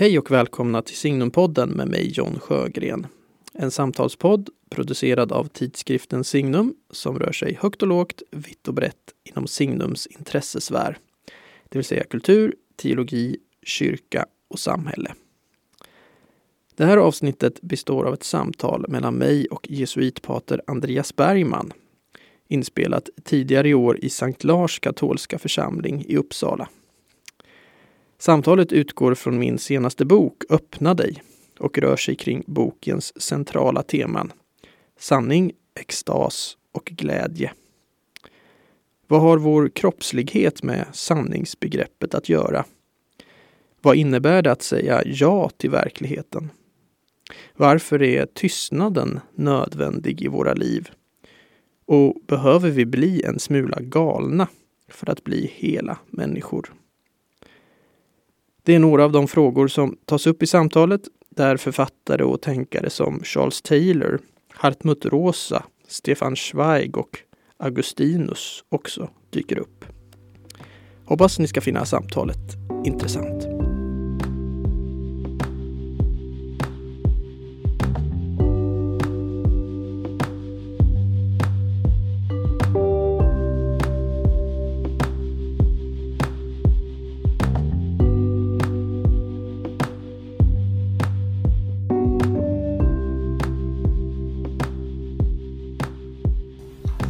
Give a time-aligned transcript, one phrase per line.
[0.00, 3.06] Hej och välkomna till Signumpodden med mig John Sjögren.
[3.52, 9.14] En samtalspodd producerad av tidskriften Signum som rör sig högt och lågt, vitt och brett
[9.24, 10.98] inom Signums intressesfär.
[11.68, 15.14] Det vill säga kultur, teologi, kyrka och samhälle.
[16.76, 21.72] Det här avsnittet består av ett samtal mellan mig och jesuitpater Andreas Bergman
[22.48, 26.68] inspelat tidigare i år i Sankt Lars katolska församling i Uppsala.
[28.20, 31.22] Samtalet utgår från min senaste bok Öppna dig
[31.58, 34.32] och rör sig kring bokens centrala teman.
[34.98, 37.52] Sanning, extas och glädje.
[39.06, 42.64] Vad har vår kroppslighet med sanningsbegreppet att göra?
[43.82, 46.50] Vad innebär det att säga ja till verkligheten?
[47.56, 50.88] Varför är tystnaden nödvändig i våra liv?
[51.86, 54.48] Och behöver vi bli en smula galna
[54.88, 56.74] för att bli hela människor?
[58.68, 61.00] Det är några av de frågor som tas upp i samtalet
[61.30, 64.18] där författare och tänkare som Charles Taylor,
[64.54, 67.18] Hartmut Rosa, Stefan Zweig och
[67.56, 69.84] Augustinus också dyker upp.
[71.04, 73.57] Hoppas ni ska finna samtalet intressant.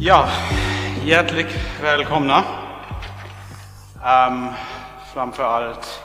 [0.09, 0.29] Ja,
[1.05, 2.43] hjärtligt välkomna.
[4.05, 4.53] Ehm, um,
[5.13, 6.03] framför allt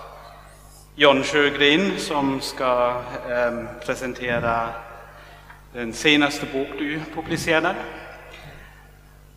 [0.95, 4.69] John Sjögren som ska um, presentera
[5.73, 7.75] den senaste bok du publicerade.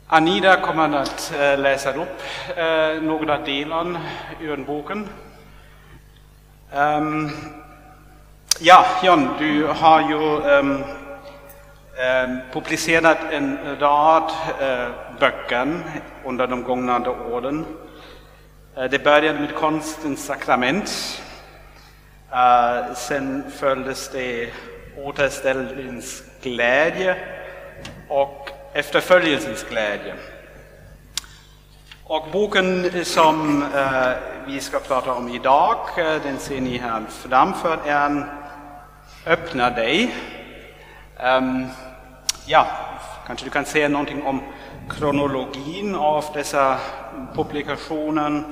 [0.08, 2.22] Anita kommer att uh, läsa upp
[2.58, 4.00] uh, några delar
[4.42, 5.08] ur boken.
[6.74, 7.32] Um,
[8.60, 10.42] ja, John, du har ju
[12.00, 14.32] Ehm, publicerat en rad
[14.62, 14.88] eh,
[15.20, 15.80] böcker
[16.26, 17.66] under de gångna åren.
[18.76, 21.22] Eh, det började med konstens sakrament.
[22.32, 24.50] Eh, sen följdes det
[24.98, 27.16] återställningens glädje
[28.10, 30.16] och efterföljelsens glädje.
[32.04, 33.66] Och boken som
[34.48, 38.26] vi ska prata om idag, den ser ni här framför er,
[39.26, 40.16] Öppna dig.
[41.24, 41.68] Um,
[42.48, 42.68] ja,
[43.28, 44.42] kanske du kan säga någonting om
[44.90, 46.80] kronologin av dessa
[47.36, 48.44] publikationer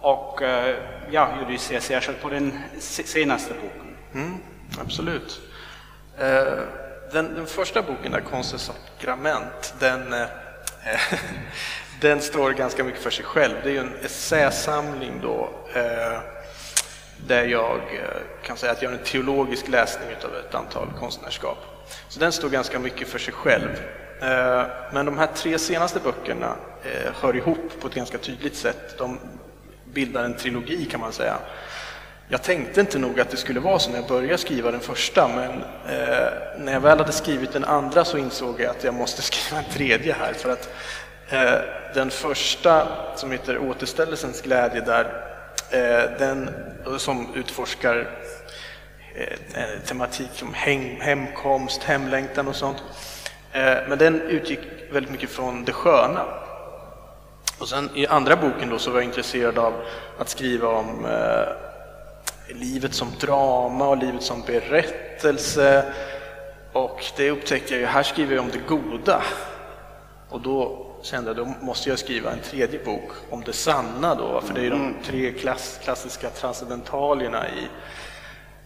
[0.00, 0.76] och eh,
[1.10, 3.96] ja, hur du ser särskilt på den senaste boken.
[4.14, 4.38] Mm,
[4.80, 5.40] absolut.
[6.18, 6.44] Eh,
[7.12, 10.26] den, den, första boken, där, Konstens sakrament, den, eh,
[12.00, 13.54] den står ganska mycket för sig själv.
[13.62, 15.50] Det är ju en essäsamling då,
[17.26, 17.80] där jag
[18.42, 21.75] kan säga att jag gör en teologisk läsning av ett antal konstnärskap.
[22.08, 23.70] Så den står ganska mycket för sig själv.
[24.20, 28.98] Eh, men de här tre senaste böckerna eh, hör ihop på ett ganska tydligt sätt.
[28.98, 29.18] De
[29.92, 31.36] bildar en trilogi kan man säga.
[32.28, 35.28] Jag tänkte inte nog att det skulle vara så när jag började skriva den första,
[35.28, 35.50] men
[35.88, 39.58] eh, när jag väl hade skrivit den andra så insåg jag att jag måste skriva
[39.58, 40.32] en tredje här.
[40.32, 40.68] För att
[41.28, 41.58] eh,
[41.94, 45.22] den första, som heter Återställelsens glädje, där,
[46.18, 46.50] den,
[46.98, 48.10] som utforskar
[49.86, 52.82] tematik som hem, hemkomst, hemlängtan och sånt.
[53.52, 54.60] Eh, men den utgick
[54.90, 56.24] väldigt mycket från det sköna.
[57.58, 59.74] Och sen i andra boken då så var jag intresserad av
[60.18, 65.92] att skriva om eh, livet som drama och livet som berättelse.
[66.72, 69.22] Och det upptäckte jag ju, här skriver jag om det goda.
[70.28, 74.40] Och då kände jag, då måste jag skriva en tredje bok om det sanna då,
[74.40, 74.94] för det är ju de mm.
[75.04, 77.68] tre klass, klassiska transcendentalierna i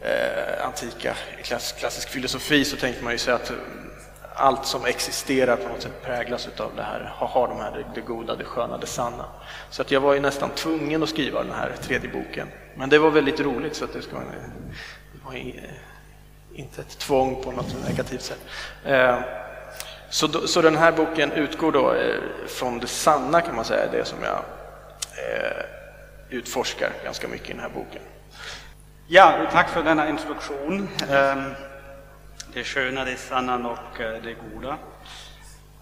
[0.01, 3.91] eh, antika klass, klassisk filosofi så tänkte man ju sig att mm,
[4.35, 8.37] allt som existerar på något sätt präglas av det här, har de här det goda,
[8.37, 9.25] det sköna, det sanna.
[9.71, 12.49] Så att jag var ju nästan tvungen att skriva den här tredje boken.
[12.75, 15.55] Men det var väldigt roligt så att det, ska, det var eh,
[16.53, 18.41] inte ett tvång på något negativt sätt.
[18.85, 19.19] Eh,
[20.11, 22.17] så, så den här boken utgår då eh,
[22.47, 24.45] från det sanna kan man säga, det som jag
[25.19, 25.65] eh,
[26.31, 28.03] utforskar ganska mycket i den här boken.
[29.13, 30.89] Ja, tack för denna introduktion.
[31.11, 31.55] Ehm,
[32.53, 34.77] det sköna, det sanna och eh, det goda.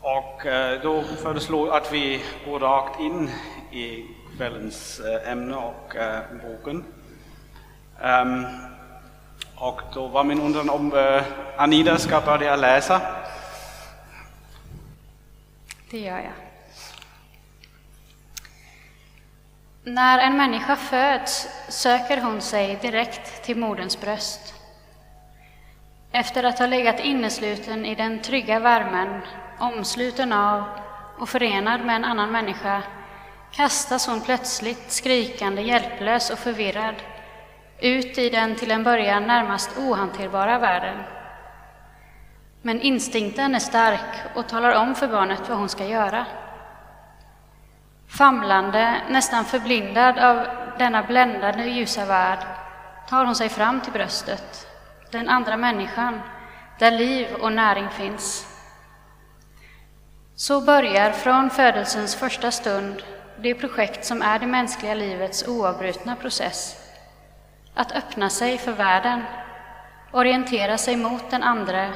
[0.01, 3.31] Och eh, då föreslår jag att vi går rakt in
[3.73, 5.95] i kvällens eh, ämne och
[6.43, 6.85] boken.
[8.03, 8.47] Ehm,
[9.57, 11.13] och då var min undran om
[11.57, 13.01] Anita ska börja läsa.
[15.91, 16.48] Det gör jag.
[19.89, 24.55] När en människa föds söker hon sig direkt till moderns bröst.
[26.13, 29.21] Efter att ha legat innesluten i den trygga värmen,
[29.59, 30.65] omsluten av
[31.19, 32.83] och förenad med en annan människa,
[33.53, 36.95] kastas hon plötsligt skrikande, hjälplös och förvirrad
[37.81, 41.03] ut i den till en början närmast ohanterbara världen.
[42.63, 46.27] Men instinkten är stark och talar om för barnet vad hon ska göra.
[48.09, 50.47] Famlande, nästan förblindad av
[50.79, 52.39] denna bländande ljusa värld
[53.09, 54.67] tar hon sig fram till bröstet,
[55.11, 56.21] den andra människan,
[56.79, 58.47] där liv och näring finns.
[60.35, 63.03] Så börjar från födelsens första stund
[63.41, 66.77] det projekt som är det mänskliga livets oavbrutna process.
[67.75, 69.23] Att öppna sig för världen,
[70.13, 71.89] orientera sig mot den andra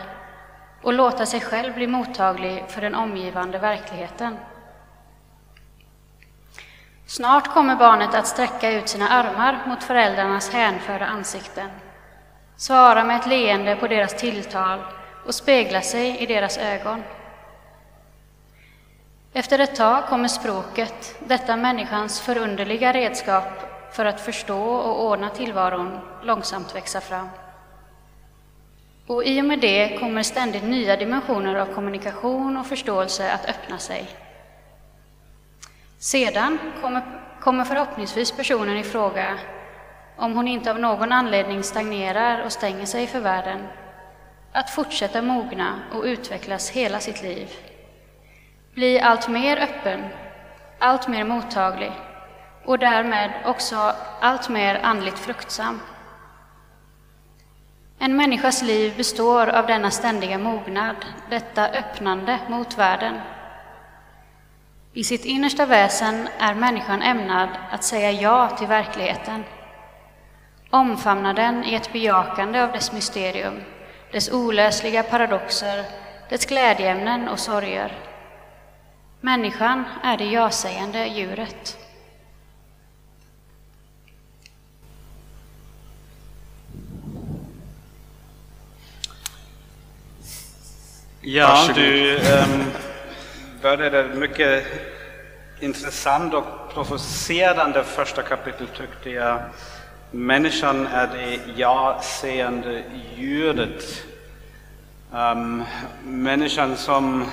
[0.83, 4.37] och låta sig själv bli mottaglig för den omgivande verkligheten.
[7.07, 11.71] Snart kommer barnet att sträcka ut sina armar mot föräldrarnas hänförda ansikten,
[12.57, 14.79] svara med ett leende på deras tilltal
[15.27, 17.03] och spegla sig i deras ögon.
[19.33, 25.99] Efter ett tag kommer språket, detta människans förunderliga redskap för att förstå och ordna tillvaron,
[26.23, 27.29] långsamt växa fram.
[29.07, 33.79] Och i och med det kommer ständigt nya dimensioner av kommunikation och förståelse att öppna
[33.79, 34.09] sig.
[36.03, 37.03] Sedan kommer,
[37.41, 39.39] kommer förhoppningsvis personen i fråga,
[40.17, 43.67] om hon inte av någon anledning stagnerar och stänger sig för världen,
[44.53, 47.49] att fortsätta mogna och utvecklas hela sitt liv.
[48.75, 50.05] Bli allt mer öppen,
[50.79, 51.93] allt mer mottaglig
[52.65, 55.81] och därmed också allt mer andligt fruktsam.
[57.99, 60.97] En människas liv består av denna ständiga mognad,
[61.31, 63.21] detta öppnande mot världen.
[64.95, 69.45] I sitt innersta väsen är människan ämnad att säga ja till verkligheten,
[70.71, 73.61] omfamna den i ett bejakande av dess mysterium,
[74.13, 75.85] dess olösliga paradoxer,
[76.29, 77.93] dess glädjeämnen och sorger.
[79.21, 81.79] Människan är det ja-sägande djuret.
[91.21, 91.77] Ja, Varsågod.
[91.77, 92.92] du um,
[93.63, 94.65] började mycket
[95.61, 96.45] intressant och
[96.75, 99.39] provocerande första kapitel tyckte jag.
[100.11, 102.83] Människan är det ja-seende
[103.17, 104.05] djuret.
[105.11, 105.65] Um, ehm,
[106.05, 107.25] människan som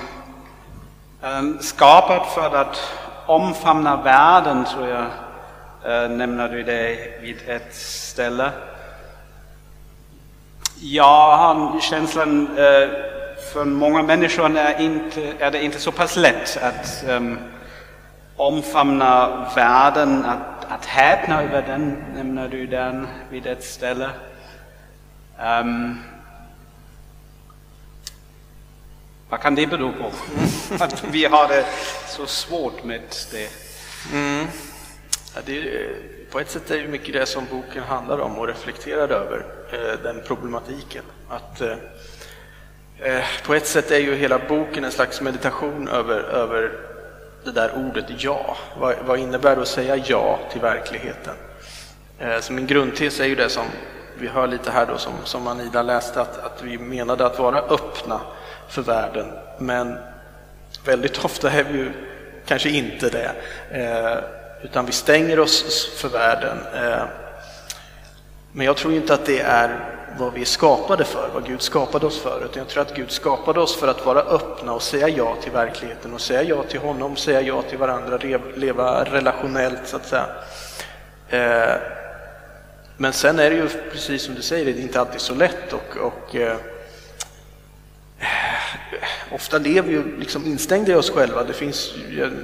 [1.22, 2.92] um, skapad för att
[3.26, 5.06] omfamna världen, tror jag,
[6.04, 8.50] uh, nämner du det vid ett ställe.
[10.80, 13.09] Jag har känslan uh,
[13.52, 17.38] för många människor är, inte, är det inte så pass lätt att um,
[18.36, 24.10] omfamna världen, att, att häpna över den, nämner du den vid ett ställe.
[25.38, 25.98] Um,
[29.28, 30.10] vad kan det bero på?
[30.84, 31.64] att vi har det
[32.08, 33.00] så svårt med
[33.32, 33.50] det.
[34.12, 34.46] Mm.
[35.34, 35.96] Ja, det är,
[36.30, 40.02] på ett sätt är det mycket det som boken handlar om och reflekterar över, eh,
[40.02, 41.04] den problematiken.
[41.28, 41.76] Att, eh,
[43.02, 46.72] Eh, på ett sätt är ju hela boken en slags meditation över, över
[47.44, 48.56] det där ordet ja.
[48.78, 51.34] Vad, vad innebär det att säga ja till verkligheten?
[52.18, 53.64] Eh, så min grundtes är ju det som
[54.18, 57.58] vi hör lite här då som, som Anida läste, att, att vi menade att vara
[57.58, 58.20] öppna
[58.68, 59.26] för världen,
[59.58, 59.98] men
[60.84, 61.92] väldigt ofta är vi ju
[62.46, 63.32] kanske inte det,
[63.70, 64.18] eh,
[64.64, 66.58] utan vi stänger oss för världen.
[68.52, 72.06] Men jag tror inte att det är vad vi är skapade för, vad Gud skapade
[72.06, 75.08] oss för, utan jag tror att Gud skapade oss för att vara öppna och säga
[75.08, 78.18] ja till verkligheten och säga ja till honom, säga ja till varandra,
[78.54, 80.26] leva relationellt så att säga.
[81.28, 81.76] Eh,
[82.96, 85.72] men sen är det ju precis som du säger, det är inte alltid så lätt
[85.72, 86.56] och, och eh,
[89.32, 91.44] ofta lever vi ju liksom instängda i oss själva.
[91.44, 91.94] Det finns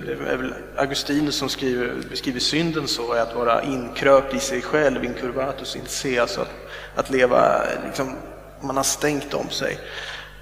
[0.07, 5.05] det är väl Augustinus som skriver, beskriver synden så, att vara inkröpt i sig själv,
[5.05, 6.51] incurvatus in se, alltså att,
[6.95, 8.17] att leva, liksom,
[8.61, 9.79] man har stängt om sig.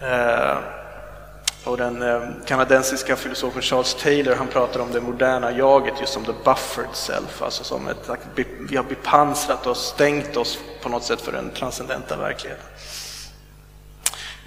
[0.02, 0.56] Eh,
[1.64, 6.24] och den eh, kanadensiska filosofen Charles Taylor, han pratar om det moderna jaget just som
[6.24, 8.10] the buffered self, alltså som ett,
[8.68, 12.66] vi har bepansrat oss, stängt oss på något sätt för den transcendenta verkligheten.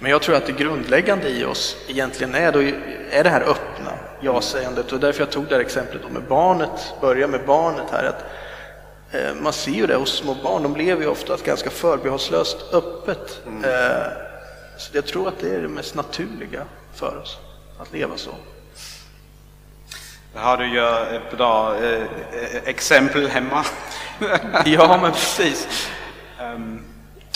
[0.00, 2.62] Men jag tror att det grundläggande i oss egentligen är, då,
[3.10, 7.26] är det här öppna ja-sägandet och därför jag tog det här exemplet med barnet, börja
[7.26, 8.04] med barnet här.
[8.04, 8.24] Att,
[9.12, 13.40] eh, man ser ju det hos små barn, de lever ju ofta ganska förbehållslöst öppet.
[13.46, 13.64] Mm.
[13.64, 14.06] Eh,
[14.78, 16.62] så jag tror att det är det mest naturliga
[16.94, 17.38] för oss,
[17.78, 18.30] att leva så.
[20.34, 22.02] Då har du ju ett bra eh,
[22.64, 23.64] exempel hemma.
[24.64, 25.88] Ja, men precis.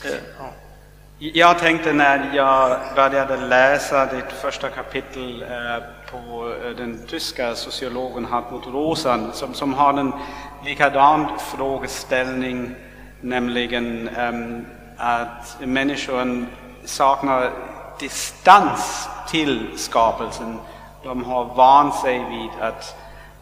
[0.04, 0.52] Eh, ja.
[1.24, 8.24] Jag tänkte när jag började läsa ditt första kapitel eh, på eh, den tyska sociologen
[8.24, 10.12] Hartmut Rosan som, som har en
[10.64, 12.74] likadan frågeställning,
[13.20, 16.46] nämligen ehm, att människan
[16.84, 17.50] saknar
[18.00, 20.58] distans till skapelsen.
[21.04, 22.96] De har vant sig vid att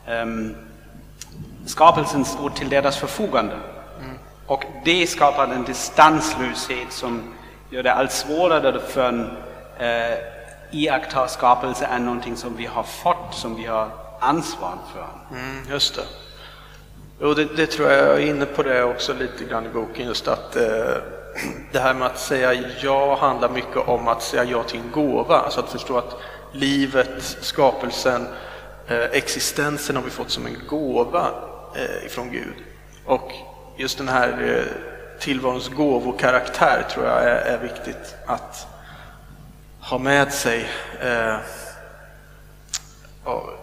[0.07, 0.57] ehm,
[1.67, 3.57] skapelsen står till deras förfogande.
[4.47, 7.23] Och det skapar en distanslöshet som
[7.71, 9.31] gör det allt svårare för en
[9.79, 10.19] eh,
[10.71, 15.37] iaktta skapelse är någonting som vi har fått, som vi har ansvar för.
[15.37, 16.03] Mm, just det.
[17.21, 20.07] Jo, det, det tror jag, jag är inne på det också lite grann i boken,
[20.07, 20.63] just att eh,
[21.73, 25.37] det här med att säga ja handlar mycket om att säga ja till en gåva,
[25.37, 26.17] alltså att förstå att
[26.53, 28.27] livet, skapelsen,
[28.87, 31.27] eh, existensen har vi fått som en gåva
[31.77, 32.55] eh, ifrån Gud.
[33.05, 33.33] Och
[33.77, 34.90] just den här eh,
[35.21, 38.67] tillvarons gåvokaraktär tror jag är, är viktigt att
[39.81, 40.69] ha med sig.
[41.01, 41.37] Eh,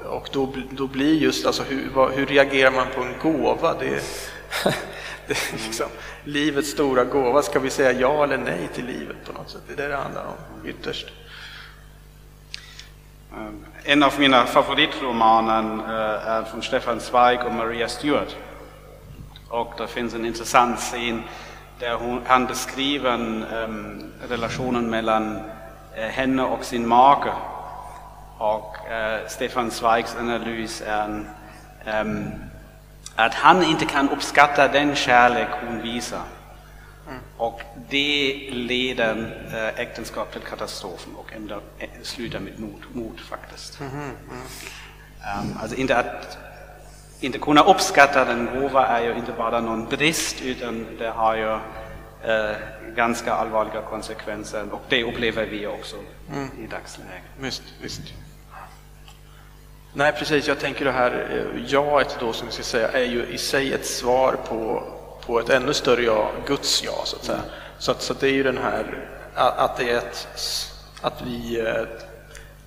[0.05, 3.73] och då, då blir just alltså hur, vad, hur reagerar man på en gåva?
[3.73, 3.89] Det,
[5.27, 5.87] det är liksom,
[6.23, 9.61] livets stora gåva, ska vi säga ja eller nej till livet på något sätt?
[9.67, 11.07] Det är det det handlar om ytterst.
[13.31, 18.35] Eh, en av mina favoritromaner eh, är från Stefan Zweig och Maria Stewart.
[19.49, 21.23] Och det finns en intressant scen
[21.79, 25.35] där hon, han beskriver ehm, relationen mellan
[25.95, 27.29] eh, henne och sin make.
[28.37, 31.23] Och eh, Stefan Zweigs analys är
[33.15, 36.21] att han inte kan uppskatta den kärlek hon visar.
[37.37, 41.61] Och det leder äh, äktenskap till katastrofen och ändå,
[42.01, 43.79] slutar med mord, mord faktiskt.
[43.81, 46.37] Ähm, alltså inte att
[47.19, 51.51] inte kunna uppskatta den gåva är ju inte bara någon brist utan det har ju
[51.51, 52.55] äh,
[52.95, 55.95] ganska allvarliga konsekvenser och det upplever vi också
[56.59, 57.23] i dagsläget.
[57.39, 58.01] Visst, visst.
[59.93, 60.47] Nej, precis.
[60.47, 63.73] Jag tänker det här eh, jaet då, som vi ska säga, är ju i sig
[63.73, 64.83] ett svar på,
[65.25, 67.41] på ett ännu större ja, Guds ja, så att säga.
[67.79, 70.27] Så, att, så att det är ju den här, att det är ett,
[71.01, 71.83] att vi eh,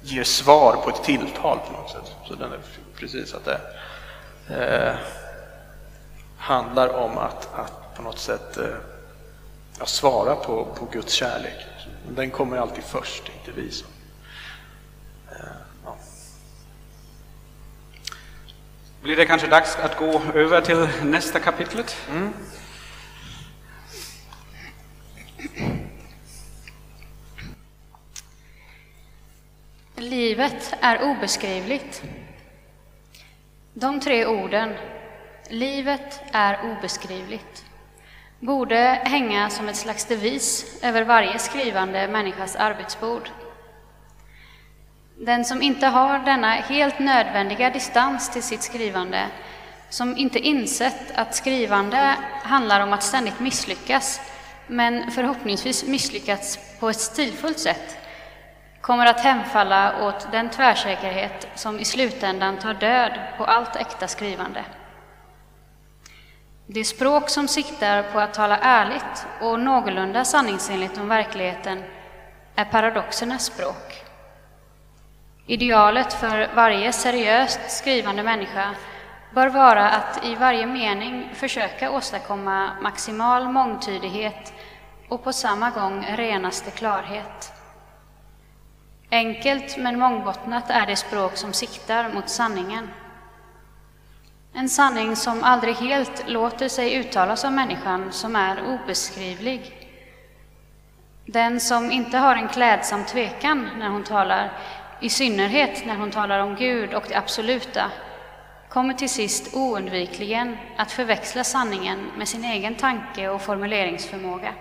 [0.02, 2.12] ger svar på ett tilltal på något sätt.
[2.28, 2.58] Så den är
[2.96, 3.60] precis att det
[4.50, 4.94] eh,
[6.36, 8.64] handlar om att, att på något sätt eh,
[9.78, 11.66] ja, svara på, på Guds kärlek.
[12.08, 13.88] Den kommer alltid först, inte vi som
[15.30, 15.36] eh,
[15.84, 15.96] ja.
[19.02, 21.96] Blir det kanske dags att gå över till nästa kapitlet?
[29.96, 32.02] Livet är obeskrivligt.
[33.74, 34.74] De tre orden,
[35.48, 37.64] livet är obeskrivligt,
[38.40, 43.30] borde hänga som ett slags devis över varje skrivande människas arbetsbord.
[45.16, 49.26] Den som inte har denna helt nödvändiga distans till sitt skrivande,
[49.88, 54.20] som inte insett att skrivande handlar om att ständigt misslyckas,
[54.66, 57.99] men förhoppningsvis misslyckats på ett stilfullt sätt,
[58.80, 64.64] kommer att hemfalla åt den tvärsäkerhet som i slutändan tar död på allt äkta skrivande.
[66.66, 71.84] Det språk som siktar på att tala ärligt och någorlunda sanningsenligt om verkligheten
[72.54, 74.04] är paradoxernas språk.
[75.46, 78.74] Idealet för varje seriöst skrivande människa
[79.34, 84.52] bör vara att i varje mening försöka åstadkomma maximal mångtydighet
[85.08, 87.59] och på samma gång renaste klarhet.
[89.10, 92.88] Enkelt men mångbottnat är det språk som siktar mot sanningen.
[94.52, 99.88] En sanning som aldrig helt låter sig uttalas av människan, som är obeskrivlig.
[101.26, 104.52] Den som inte har en klädsam tvekan när hon talar,
[105.00, 107.90] i synnerhet när hon talar om Gud och det absoluta,
[108.68, 114.54] kommer till sist oundvikligen att förväxla sanningen med sin egen tanke och formuleringsförmåga.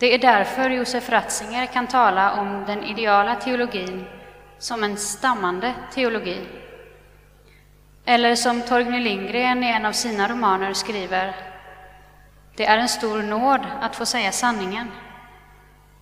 [0.00, 4.04] Det är därför Josef Ratzinger kan tala om den ideala teologin
[4.58, 6.46] som en stammande teologi.
[8.04, 11.36] Eller som Torgny Lindgren i en av sina romaner skriver
[12.56, 14.90] Det är en stor nåd att få säga sanningen.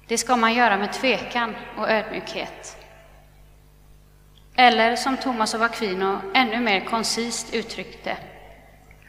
[0.07, 2.77] Det ska man göra med tvekan och ödmjukhet.
[4.57, 8.17] Eller som Thomas av Aquino ännu mer koncist uttryckte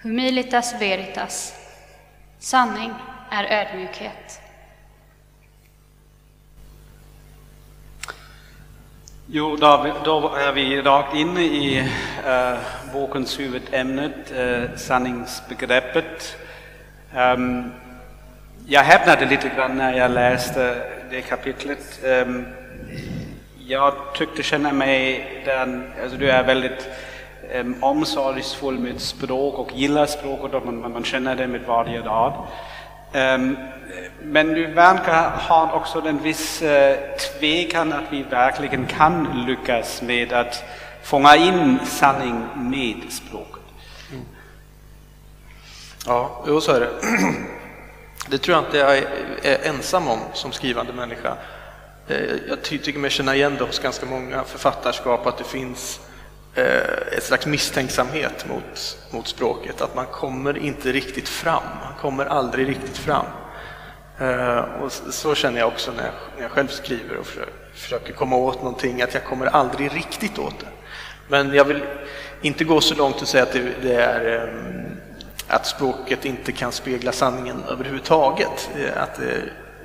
[0.01, 1.53] Humilitas veritas.
[2.39, 2.93] Sanning
[3.31, 4.38] är ödmjukhet.
[9.31, 12.57] Jo, då, då, är vi rakt inne i uh,
[12.93, 16.38] bokens huvudämne, uh, eh, sanningsbegreppet.
[17.17, 17.71] Um,
[18.67, 20.81] jag häpnade lite grann när jag läste
[21.12, 22.00] det kapitlet.
[22.03, 22.45] Um,
[23.67, 26.89] jag tyckte känna mig, den, alltså du är väldigt
[27.55, 32.33] um, omsorgsfull med språk och gillar språket och man, man känner det med varje rad.
[33.13, 33.58] Um,
[34.22, 40.34] men du verkar ha också en viss uh, tvekan att vi verkligen kan lyckas med
[40.34, 40.63] att
[41.04, 43.63] fånga in sanning med språket.
[44.12, 44.25] Mm.
[46.06, 46.89] Ja, jo, så är det.
[48.30, 48.98] Det tror jag inte jag
[49.44, 51.34] är ensam om som skrivande människa.
[52.08, 56.00] Eh, jag tycker mig känna igen det hos ganska många författarskap att det finns
[56.60, 62.25] Eh, ett slags misstänksamhet mot, mot språket, att man kommer inte riktigt fram, man kommer
[62.25, 63.25] aldrig riktigt fram.
[64.20, 67.28] Eh, och så känner jag också när jag, när jag själv skriver och
[67.74, 70.66] försöker komma åt någonting, att jag kommer aldrig riktigt åt det.
[71.28, 71.84] Men jag vill
[72.42, 74.50] inte gå så långt och säga att det, det är eh,
[75.48, 78.70] att språket inte kan spegla sanningen överhuvudtaget.
[78.75, 79.20] Eh, att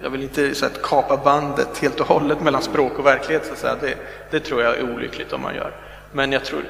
[0.02, 3.46] jag vill inte så att kapa bandet helt och hållet mellan språk och verklighet.
[3.46, 3.76] Så att säga.
[3.80, 3.94] Det,
[4.30, 5.74] det tror jag är olyckligt om man gör.
[6.14, 6.64] Men jag tror,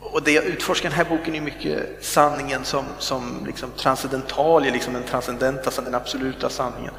[0.00, 4.62] och det jag utforskar i den här boken är mycket sanningen som, som liksom transcendental,
[4.62, 6.92] liksom den transcendenta, den absoluta sanningen.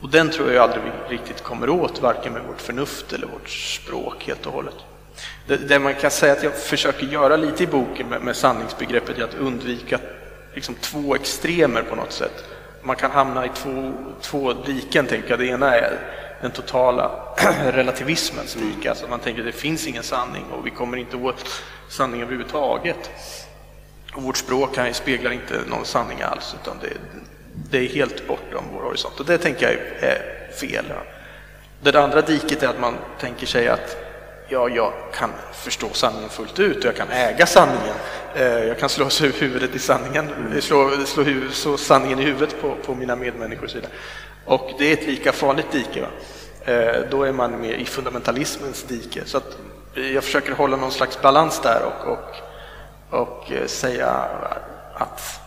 [0.00, 3.48] Och den tror jag aldrig vi riktigt kommer åt, varken med vårt förnuft eller vårt
[3.48, 4.74] språk helt och hållet.
[5.46, 9.18] Det, det man kan säga att jag försöker göra lite i boken med, med sanningsbegreppet
[9.18, 9.98] är att undvika
[10.54, 12.44] liksom, två extremer på något sätt
[12.86, 15.38] man kan hamna i två, två diken, tänker jag.
[15.38, 15.98] Det ena är
[16.40, 17.10] den totala
[17.72, 21.62] relativismens dike, alltså man tänker att det finns ingen sanning och vi kommer inte åt
[21.88, 23.10] sanning överhuvudtaget.
[24.14, 26.92] Och vårt språk här speglar inte någon sanning alls, utan det,
[27.70, 29.20] det är helt bortom vår horisont.
[29.20, 29.74] Och det tänker jag
[30.10, 30.84] är fel.
[31.80, 33.96] Det andra diket är att man tänker sig att
[34.48, 37.94] ja, jag kan förstå sanningen fullt ut och jag kan äga sanningen.
[38.34, 39.08] Eh, jag kan slå
[39.40, 40.28] huvudet i sanningen,
[40.60, 43.92] slå, slå, huvud, slå sanningen i huvudet på, på mina medmänniskor och så vidare.
[44.46, 46.00] Och det är ett lika farligt dike.
[46.00, 46.08] Va?
[46.72, 49.22] Eh, då är man med i fundamentalismens dike.
[49.24, 49.58] Så att
[50.12, 52.36] jag försöker hålla någon slags balans där och, och,
[53.20, 54.08] och eh, säga
[54.94, 55.40] att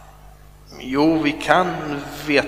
[0.80, 1.68] jo, vi kan
[2.26, 2.48] veta,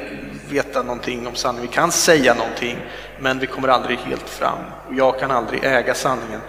[0.50, 2.78] veta någonting om sanningen, vi kan säga någonting,
[3.20, 4.60] men vi kommer aldrig helt fram.
[4.92, 6.42] Jag kan aldrig äga sanningen.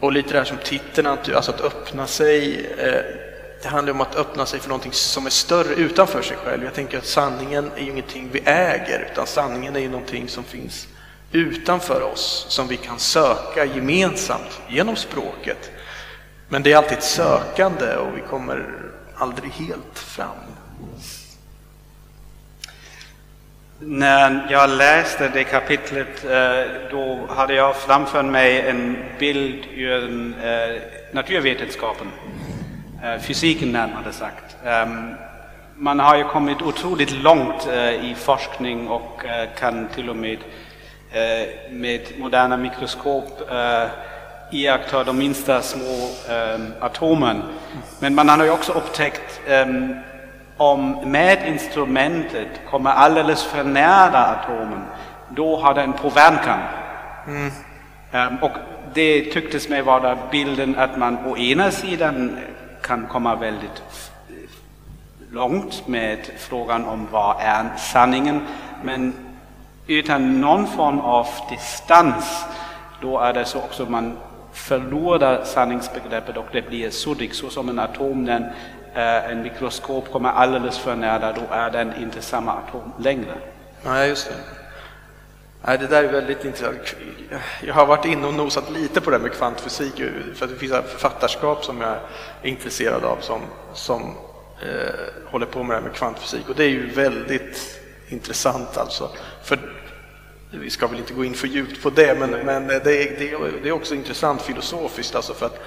[0.00, 2.66] Och lite det här som titeln alltså att öppna sig.
[2.78, 3.29] Eh,
[3.62, 6.64] det handlar om att öppna sig för någonting som är större utanför sig själv.
[6.64, 10.44] Jag tänker att sanningen är ju ingenting vi äger, utan sanningen är ju någonting som
[10.44, 10.88] finns
[11.32, 15.70] utanför oss, som vi kan söka gemensamt genom språket.
[16.48, 18.74] Men det är alltid ett sökande och vi kommer
[19.14, 20.36] aldrig helt fram.
[23.82, 30.82] När jag läste det kapitlet eh, då hade jag framför mig en bild ur eh,
[31.12, 32.06] naturvetenskapen,
[33.20, 34.56] fysiken närmare sagt.
[34.64, 35.14] Ehm,
[35.76, 37.68] man har ju kommit otroligt långt
[38.02, 39.22] i forskning och
[39.58, 40.38] kan till och med
[41.70, 43.50] med moderna mikroskop
[44.52, 47.42] iaktta de minsta små ehm, atomen.
[47.98, 49.94] Men man har ju också upptäckt ehm,
[50.60, 54.82] om mätinstrumentet kommer alldeles för nära atomen,
[55.28, 56.58] då har den påverkan.
[57.26, 57.50] Mm.
[58.12, 58.50] Um, och
[58.94, 62.38] det tycktes mig vara bilden att man å ena sidan
[62.90, 63.82] kan komma väldigt
[65.30, 68.40] långt med frågan om vad är sanningen,
[68.82, 69.14] men
[69.86, 72.44] utan någon form av distans,
[73.02, 74.16] då är det så också man
[74.52, 78.42] förlorar sanningsbegreppet och det blir suddigt, så som en atom den
[78.94, 83.34] eh, en mikroskop kommer alldeles för nära, då är den inte samma atom längre.
[83.84, 84.59] Nej, just det.
[85.66, 86.96] Nej, det där är väldigt intressant.
[87.62, 89.94] Jag har varit inne och nosat lite på det med kvantfysik,
[90.34, 91.90] för att det finns författarskap som jag
[92.42, 93.40] är intresserad av som,
[93.74, 94.02] som
[94.62, 96.48] eh, håller på med det här med kvantfysik.
[96.48, 99.10] Och det är ju väldigt intressant alltså.
[99.42, 99.58] För
[100.50, 103.18] vi ska väl inte gå in för djupt på det, men, men det, är,
[103.62, 105.58] det, är också intressant filosofiskt, alltså för att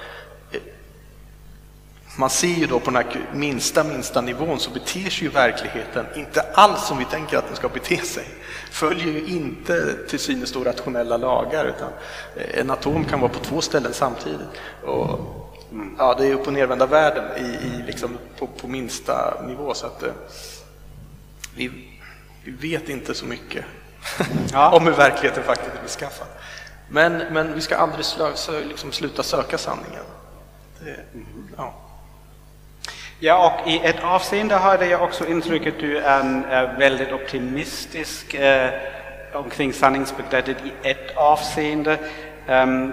[2.16, 6.06] man ser ju då på den här minsta, minsta nivån så beter sig ju verkligheten
[6.16, 8.24] inte alls som vi tänker att den ska bete sig.
[8.70, 11.88] Följer ju inte till synes då rationella lagar utan
[12.36, 14.48] eh, en atom kan vara på två ställen samtidigt.
[14.82, 15.20] Och,
[15.98, 19.86] ja, det är upp och nervända världen i, i liksom på, på, minsta nivå så
[19.86, 20.12] att eh,
[21.56, 21.98] vi,
[22.44, 23.64] vi vet inte så mycket
[24.52, 24.70] ja.
[24.76, 26.28] om hur verkligheten faktiskt är beskaffad.
[26.88, 28.30] Men, men vi ska aldrig slö,
[28.68, 30.04] liksom sluta söka sanningen.
[30.80, 30.96] Det,
[31.56, 31.83] ja.
[33.20, 37.12] Ja, och i ett avseende hade jag också intrycket att du är en, är väldigt
[37.12, 38.70] optimistisk eh,
[39.32, 41.98] omkring sanningsbegreppet i ett avseende.
[42.48, 42.92] Um,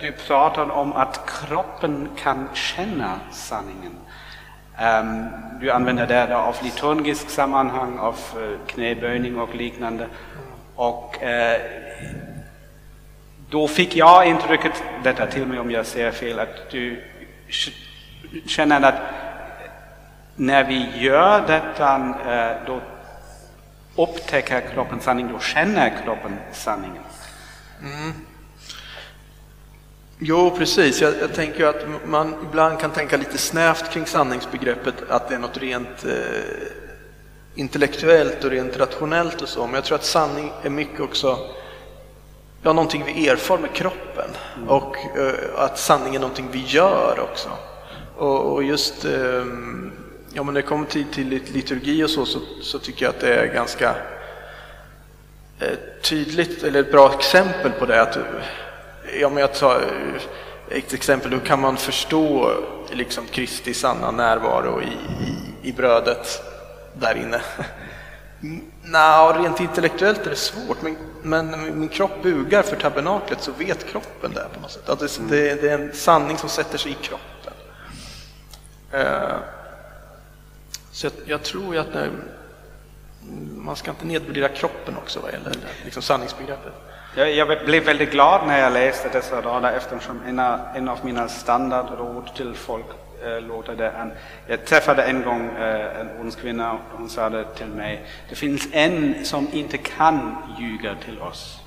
[0.00, 3.96] du pratar om att kroppen kan känna sanningen.
[4.80, 5.26] Um,
[5.60, 10.06] du använder det av liturgisk sammanhang, av uh, knäböjning och liknande.
[10.74, 11.62] Och uh,
[13.50, 17.02] då fick jag intrycket, detta till mig om jag säger fel, att du
[18.46, 19.25] känner att
[20.36, 22.14] när vi gör detta,
[22.66, 22.80] då
[24.02, 27.02] upptäcker kroppen sanningen, då känner kroppen sanningen.
[27.82, 28.12] Mm.
[30.18, 31.00] Jo, precis.
[31.00, 35.38] Jag, jag tänker att man ibland kan tänka lite snävt kring sanningsbegreppet, att det är
[35.38, 36.68] något rent eh,
[37.54, 41.38] intellektuellt och rent rationellt och så, men jag tror att sanning är mycket också
[42.62, 44.68] ja, någonting vi erfar med kroppen mm.
[44.68, 47.48] och eh, att sanning är någonting vi gör också.
[48.16, 49.44] Och, och just eh,
[50.36, 53.20] ja, men när det kommer till, till liturgi och så, så, så, tycker jag att
[53.20, 53.94] det är ganska
[55.60, 58.02] eh, tydligt, eller ett bra exempel på det.
[58.02, 58.22] Att, eh,
[59.20, 62.52] ja, men jag tar eh, ett exempel, då kan man förstå
[62.90, 64.86] liksom Kristi sanna närvaro i,
[65.26, 66.42] i, i brödet
[66.94, 67.40] där inne.
[68.84, 73.86] Nå, rent intellektuellt är det svårt, men, men min kropp bugar för tabernaklet så vet
[73.86, 74.88] kroppen det på något sätt.
[74.88, 77.52] Att det, det, det är en sanning som sätter sig i kroppen.
[78.94, 79.55] Uh,
[80.96, 82.10] så jag, jag tror ju att när,
[83.56, 85.54] man ska inte nedvärdera kroppen också vad gäller
[85.84, 86.72] liksom sanningsbegreppet.
[87.16, 91.04] Jag, jag blev väldigt glad när jag läste dessa rader eftersom en av, en av
[91.04, 92.86] mina standardråd till folk
[93.24, 94.12] eh, låter det an.
[94.46, 98.06] Jag träffade en gång eh, en ung kvinna och hon sa det till mig.
[98.28, 101.60] Det finns en som inte kan ljuga till oss.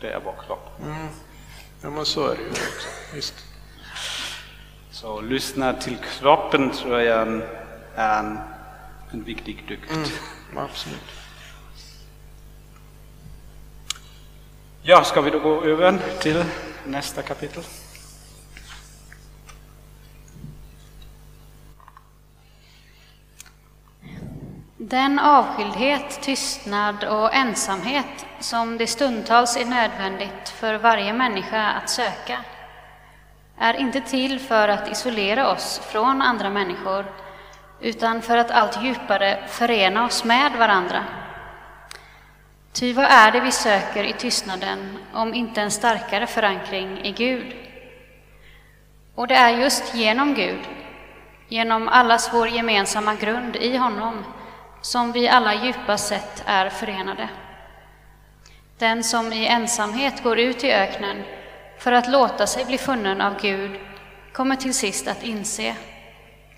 [0.00, 0.80] Det är vår kropp.
[0.84, 1.08] Mm.
[1.82, 2.88] Ja men så är det ju också.
[3.14, 3.34] Just.
[4.90, 7.42] Så lyssna till kroppen tror jag
[7.94, 8.38] är en,
[9.10, 9.90] en viktig dygd.
[9.90, 10.08] Mm,
[10.56, 11.10] absolut.
[14.82, 16.44] Ja, ska vi då gå över till
[16.86, 17.62] nästa kapitel?
[24.76, 32.44] Den avskildhet, tystnad och ensamhet som det stundtals är nödvändigt för varje människa att söka
[33.58, 37.04] är inte till för att isolera oss från andra människor
[37.82, 41.04] utan för att allt djupare förena oss med varandra.
[42.72, 47.56] Ty vad är det vi söker i tystnaden om inte en starkare förankring i Gud?
[49.14, 50.60] Och det är just genom Gud,
[51.48, 54.24] genom allas vår gemensamma grund i honom,
[54.80, 57.28] som vi alla djupast sett är förenade.
[58.78, 61.22] Den som i ensamhet går ut i öknen
[61.78, 63.80] för att låta sig bli funnen av Gud
[64.32, 65.76] kommer till sist att inse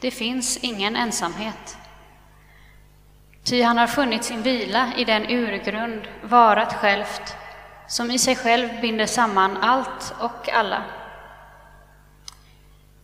[0.04, 1.76] det finns ingen ensamhet.
[3.44, 7.36] Ty han har funnit sin vila i den urgrund, varat självt,
[7.88, 10.82] som i sig själv binder samman allt och alla.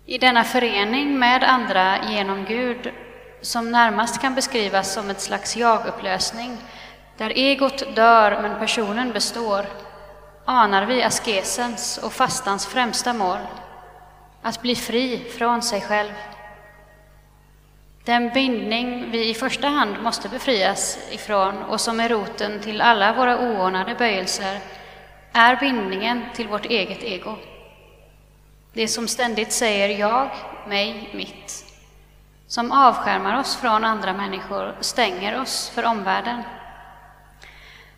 [0.06, 2.92] I denna förening med andra genom Gud,
[3.40, 6.58] som närmast kan beskrivas som ett slags jagupplösning,
[7.16, 9.66] där egot dör men personen består,
[10.44, 13.38] anar vi askesens och fastans främsta mål,
[14.42, 16.12] att bli fri från sig själv.
[18.04, 23.12] Den bindning vi i första hand måste befrias ifrån och som är roten till alla
[23.12, 24.60] våra oordnade böjelser
[25.32, 27.36] är bindningen till vårt eget ego.
[28.72, 30.30] Det som ständigt säger jag,
[30.68, 31.64] mig, mitt.
[32.46, 36.42] Som avskärmar oss från andra människor, stänger oss för omvärlden.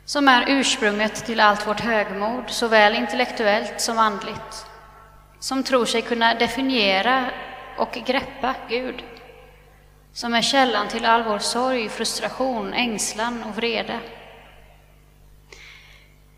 [0.05, 4.67] Som är ursprunget till allt vårt högmod, såväl intellektuellt som andligt.
[5.41, 7.25] Som tror sig kunna definiera
[7.77, 9.05] och greppa Gud
[10.13, 14.01] som är källan till all vår sorg, frustration, ängslan och vrede.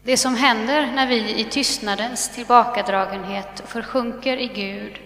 [0.03, 4.99] Det som händer när vi i tystnadens tillbakadragenhet försjunker i Gud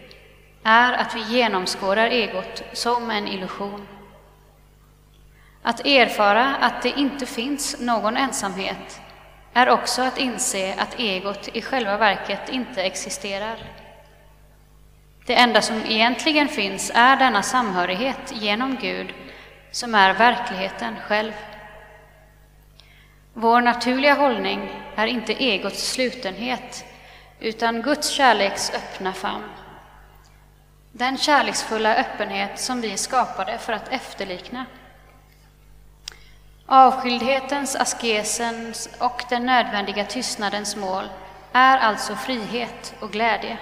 [0.63, 3.87] är att vi genomskådar egot som en illusion.
[5.63, 9.01] Att erfara att det inte finns någon ensamhet
[9.53, 13.57] är också att inse att egot i själva verket inte existerar.
[15.29, 19.15] Det enda som egentligen finns är denna samhörighet genom Gud,
[19.71, 21.33] som är verkligheten själv.
[23.33, 26.85] Vår naturliga hållning är inte egots slutenhet,
[27.41, 29.49] utan Guds kärleks öppna famn.
[30.93, 34.67] Den kärleksfulla öppenhet som vi skapade för att efterlikna.
[36.67, 41.09] Avskildhetens, askesens och den nödvändiga tystnadens mål
[41.53, 43.59] är alltså frihet och glädje.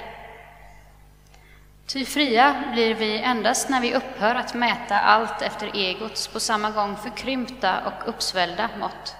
[1.86, 6.70] Ty fria blir vi endast när vi upphör att mäta allt efter egots på samma
[6.70, 9.16] gång förkrympta och uppsvällda mått.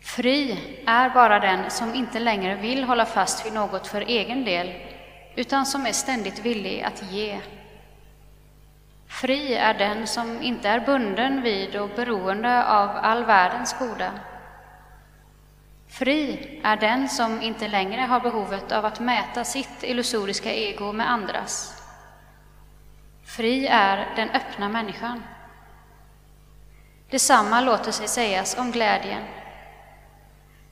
[0.00, 4.72] Fri är bara den som inte längre vill hålla fast vid något för egen del,
[5.34, 7.40] utan som är ständigt villig att ge.
[9.08, 14.10] Fri är den som inte är bunden vid och beroende av all världens goda.
[15.88, 21.10] Fri är den som inte längre har behovet av att mäta sitt illusoriska ego med
[21.10, 21.82] andras.
[23.24, 25.24] Fri är den öppna människan.
[27.10, 29.22] Detsamma låter sig sägas om glädjen.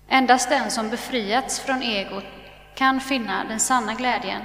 [0.09, 2.25] Endast den som befriats från egot
[2.75, 4.43] kan finna den sanna glädjen.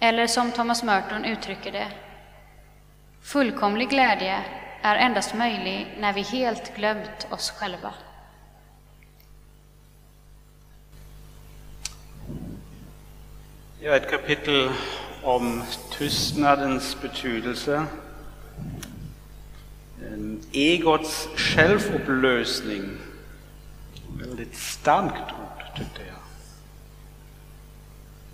[0.00, 1.88] Eller som Thomas Merton uttrycker det,
[3.22, 4.44] fullkomlig glädje
[4.82, 7.94] är endast möjlig när vi helt glömt oss själva.
[13.86, 14.70] Ja, ett kapitel
[15.22, 15.62] om
[15.98, 17.86] tystnadens betydelse.
[20.52, 22.96] Egots självupplösning.
[24.20, 26.16] Väldigt starkt ord, tyckte jag.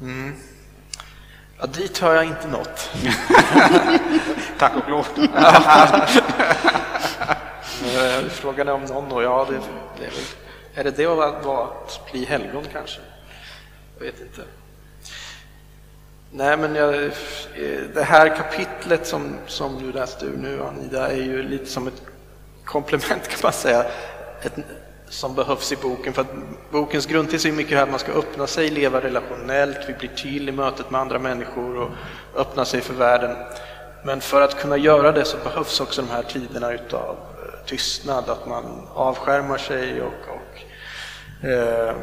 [0.09, 0.35] Mm.
[1.59, 2.91] Ja, dit har jag inte nått.
[4.59, 5.07] Tack och lov.
[8.29, 9.61] Frågan är om någon då, ja, det,
[9.99, 10.25] det är, väl,
[10.75, 13.01] är det det att vara att bli helgon kanske?
[13.99, 14.43] Jag vet inte.
[16.33, 17.11] Nej, men jag,
[17.95, 22.03] det här kapitlet som, som du läste ur nu, Anida, är ju lite som ett
[22.65, 23.85] komplement kan man säga,
[24.43, 24.55] ett,
[25.09, 26.13] som behövs i boken.
[26.13, 26.33] För att
[26.71, 30.49] bokens grundtes är mycket här att man ska öppna sig, leva relationellt, vi blir till
[30.49, 31.91] i mötet med andra människor och
[32.37, 33.37] öppna sig för världen.
[34.05, 38.31] Men för att kunna göra det så behövs också de här tiderna utav eh, tystnad,
[38.31, 41.95] att man avskärmar sig och, och eh,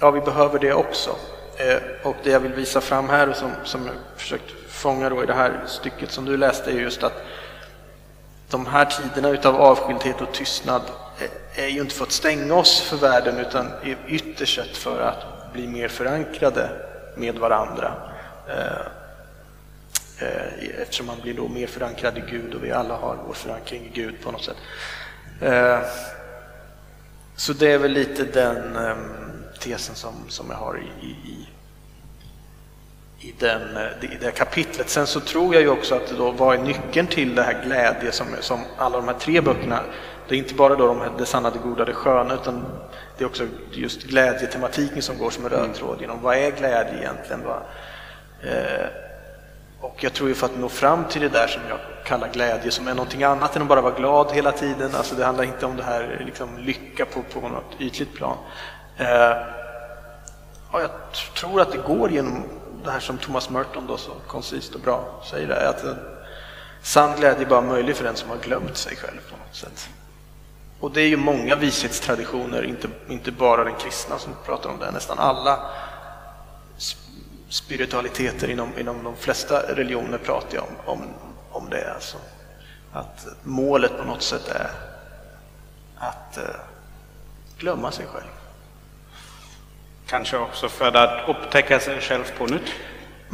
[0.00, 1.16] ja, vi behöver det också.
[1.56, 5.22] Eh, och det jag vill visa fram här och som, som jag försökt fånga då
[5.22, 7.22] i det här stycket som du läste är just att
[8.50, 10.82] de här tiderna utav avskildhet och tystnad
[11.20, 15.00] eh, är ju inte för att stänga oss för världen utan är ytterst sett för
[15.00, 16.70] att bli mer förankrade
[17.16, 17.94] med varandra.
[18.48, 18.86] Eh,
[20.82, 23.90] eftersom man blir då mer förankrad i Gud och vi alla har vår förankring i
[23.94, 24.56] Gud på något sätt.
[27.36, 29.21] Så det är väl lite den ehm,
[29.62, 31.46] tesen som, som jag har i, i,
[33.20, 34.88] i, den, i det kapitlet.
[34.88, 38.12] Sen så tror jag ju också att då, vad är nyckeln till det här glädje
[38.12, 39.80] som, som alla de här tre böckerna,
[40.28, 42.64] det är inte bara då de här, det sanna, det goda, det sköna, utan
[43.18, 45.72] det är också just glädjetematiken som går som en röd mm.
[45.72, 47.40] tråd genom vad är glädje egentligen?
[47.44, 47.62] Vad,
[48.50, 48.86] eh,
[49.80, 52.70] och jag tror ju för att nå fram till det där som jag kallar glädje,
[52.70, 55.66] som är någonting annat än att bara vara glad hela tiden, alltså det handlar inte
[55.66, 59.06] om det här liksom, lycka på, på något ytligt plan, Eh, Eh,
[60.72, 60.90] ja, jag
[61.34, 62.44] tror att det går genom
[62.84, 65.96] det här som Thomas Merton då så koncist och bra säger, det, att eh, en
[66.82, 69.88] sann glädje är bara möjlig för den som har glömt sig själv på något sätt.
[70.80, 74.90] Och det är ju många vishetstraditioner, inte, inte bara den kristna som pratar om det,
[74.90, 75.70] nästan alla
[77.48, 81.02] spiritualiteter inom, inom de flesta religioner pratar om, om,
[81.50, 81.92] om det.
[81.94, 82.16] Alltså.
[82.92, 84.70] Att målet på något sätt är
[85.98, 86.44] att eh,
[87.58, 88.41] glömma sig själv.
[90.06, 92.72] Kanske också för att upptäcka sig själv på nytt?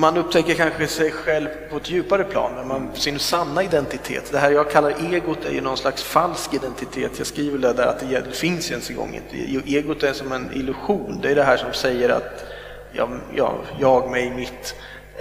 [0.01, 4.33] Man upptäcker kanske sig själv på ett djupare plan, men man, sin sanna identitet.
[4.33, 7.13] Det här jag kallar egot är ju någon slags falsk identitet.
[7.19, 9.37] Jag skriver det där att det, finns ens en gång inte.
[9.77, 11.19] Egot är som en illusion.
[11.23, 12.45] Det är det här som säger att
[12.93, 14.75] jag, jag, jag, mig, mitt.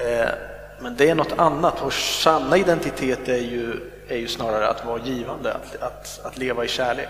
[0.05, 0.29] Eh,
[0.81, 1.79] men det är något annat.
[1.83, 3.73] Vår sanna identitet är ju,
[4.07, 7.09] är ju snarare att vara givande, att, att, att leva i kärlek.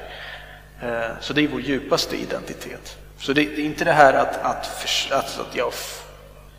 [0.82, 2.98] Eh, så det är vår djupaste identitet.
[3.18, 5.74] Så det, det är inte det här att, att, att, att jag,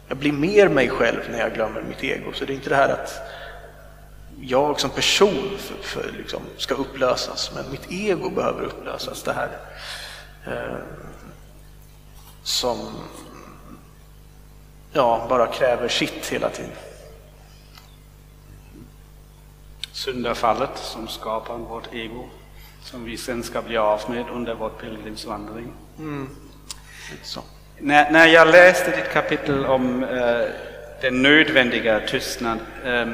[0.09, 2.33] jag blir mer mig själv när jag glömmer mitt ego.
[2.33, 3.21] Så det är inte det här att
[4.41, 9.23] jag som person för, för, liksom, ska upplösas, men mitt ego behöver upplösas.
[9.23, 9.49] Det här
[10.47, 10.79] eh,
[12.43, 12.79] som
[14.93, 16.71] ja, bara kräver sitt hela tiden.
[19.93, 22.29] Syndafallet som skapar vårt ego,
[22.83, 25.73] som vi sen ska bli av med under vår pilgrimsvandring.
[25.99, 26.29] Mm.
[27.13, 27.43] Alltså.
[27.79, 30.41] När, när jag läste ditt kapitel om eh,
[31.01, 33.07] den nödvändiga tystnad, eh,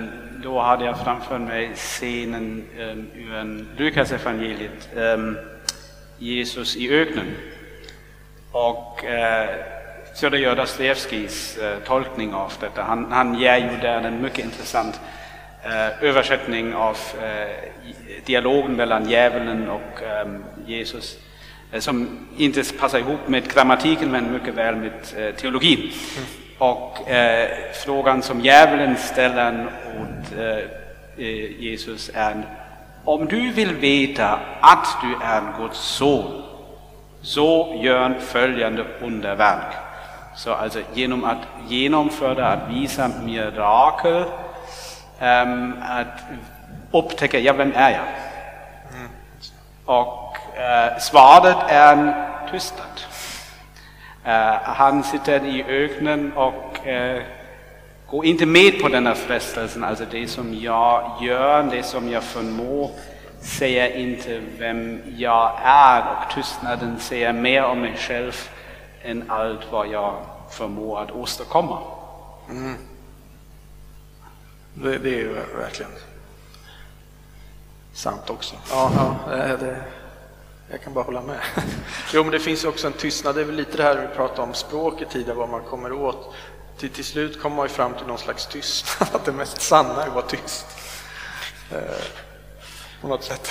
[0.42, 5.38] då hade jag framför mig scenen eh, ur en Lukas evangeliet ehm,
[6.18, 7.36] Jesus i öknen.
[8.52, 9.48] Och eh,
[10.56, 12.82] Dostojevskijs eh, tolkning av detta.
[12.82, 15.00] Han, han ger ju där en mycket intressant
[15.62, 17.70] eh, översättning av eh,
[18.26, 20.26] dialogen mellan djävulen och eh,
[20.66, 21.18] Jesus.
[21.74, 25.78] Eh, som inte passar ihop med grammatiken men mycket väl med eh, teologin.
[25.78, 25.92] Mm.
[26.58, 27.48] Och eh,
[27.84, 29.66] frågan som djävulen ställer
[30.00, 32.44] åt eh, eh, Jesus är
[33.04, 36.42] om du vill veta att du är Guds son,
[37.22, 39.74] så gör följande underverk.
[40.36, 44.24] Så alltså genom att genomföra, att visa mirakel,
[45.20, 46.20] um, att
[46.90, 48.06] upptäcka, ja vem är jag?
[48.96, 49.10] Mm.
[49.84, 50.23] Och
[50.56, 52.14] uh, svaret är
[52.50, 53.00] tystnad.
[54.26, 54.30] Uh,
[54.62, 57.22] han sitter i öknen och uh,
[58.10, 62.90] går inte med på denna frestelsen, alltså det som jag gör, det som jag förmår,
[63.40, 68.50] säger inte vem jag är och tystnaden säger mer om mig själv
[69.02, 70.14] än allt vad jag
[70.50, 71.78] förmår att åstadkomma.
[72.50, 72.74] Mm.
[74.74, 75.90] Det, det, är ju verkligen
[77.92, 78.54] sant också.
[78.70, 78.90] Ja,
[79.30, 79.76] ja det,
[80.70, 81.40] jag kan bara hålla med.
[82.12, 83.34] Jo, men det finns också en tystnad.
[83.34, 86.34] Det är väl lite det här vi pratade om språket tidigare, vad man kommer åt.
[86.78, 90.02] Till, till slut kommer man ju fram till någon slags tystnad, att det mest sanna
[90.02, 90.66] är att vara tyst.
[91.72, 91.78] Eh,
[93.00, 93.50] på något sätt.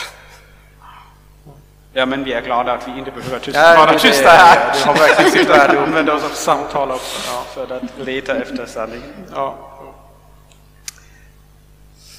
[1.95, 4.73] Ja, men vi är glada att vi inte behöver tyst, ja, vara tysta här.
[4.73, 7.32] Vi har verkligen sitt värde och använder oss av samtal också.
[7.32, 7.43] Ja.
[7.54, 9.13] För att leta efter sanningen.
[9.32, 9.56] Ja.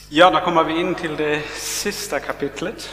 [0.08, 2.90] ja, då kommer vi in till det sista kapitlet.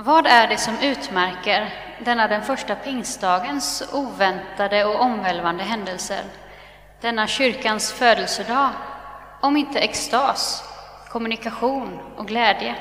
[0.00, 6.22] Vad är det som utmärker denna den första pingstdagens oväntade och omvälvande händelser?
[7.00, 8.70] Denna kyrkans födelsedag,
[9.40, 10.64] om inte extas,
[11.08, 12.74] kommunikation och glädje.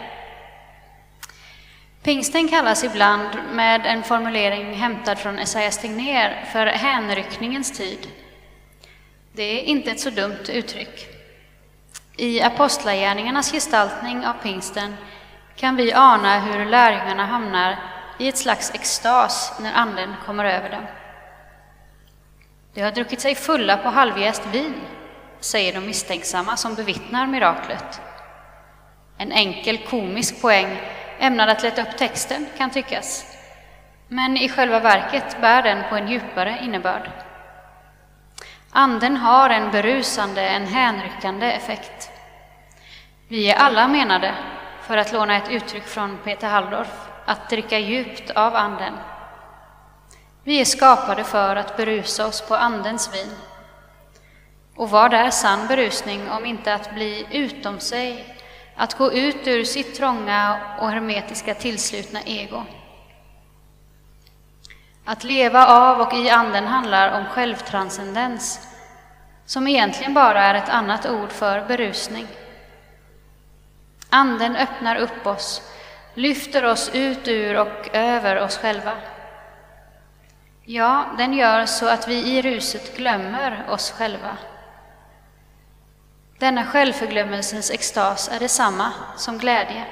[2.03, 8.07] Pingsten kallas ibland med en formulering hämtad från Esaias Tegnér för hänryckningens tid.
[9.31, 11.07] Det är inte ett så dumt uttryck.
[12.17, 14.95] I apostlagärningarnas gestaltning av pingsten
[15.57, 17.77] kan vi ana hur lärjungarna hamnar
[18.17, 20.85] i ett slags extas när Anden kommer över dem.
[22.73, 24.81] De har druckit sig fulla på halvjäst vin,
[25.39, 28.01] säger de misstänksamma som bevittnar miraklet.
[29.17, 30.81] En enkel komisk poäng
[31.19, 33.25] ämnad att lätta upp texten kan tyckas,
[34.07, 37.11] men i själva verket bär den på en djupare innebörd.
[38.71, 42.09] Anden har en berusande, en hänryckande effekt.
[43.27, 44.33] Vi är alla menade,
[44.87, 48.93] för att låna ett uttryck från Peter Halldorf, att dricka djupt av Anden.
[50.43, 53.35] Vi är skapade för att berusa oss på Andens vin.
[54.75, 58.35] Och vad är sann berusning om inte att bli utom sig,
[58.75, 62.63] att gå ut ur sitt trånga och hermetiska tillslutna ego?
[65.05, 68.67] Att leva av och i Anden handlar om självtranscendens,
[69.45, 72.27] som egentligen bara är ett annat ord för berusning.
[74.09, 75.61] Anden öppnar upp oss,
[76.13, 78.97] lyfter oss ut ur och över oss själva.
[80.63, 84.37] Ja, den gör så att vi i ruset glömmer oss själva.
[86.39, 89.85] Denna självförglömmelsens extas är detsamma som glädje.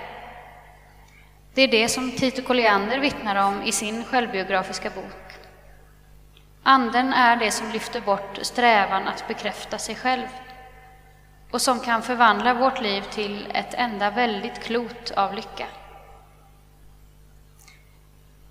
[1.53, 5.33] Det är det som Tito Colliander vittnar om i sin självbiografiska bok.
[6.63, 10.27] Anden är det som lyfter bort strävan att bekräfta sig själv
[11.51, 15.67] och som kan förvandla vårt liv till ett enda väldigt klot av lycka.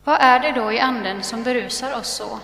[0.05, 2.41] Vad är det då i Anden som berusar oss så?